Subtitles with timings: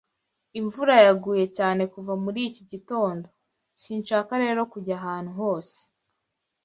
[0.59, 3.27] Imvura yaguye cyane kuva muri iki gitondo,
[3.81, 5.77] sinshaka rero kujya ahantu hose.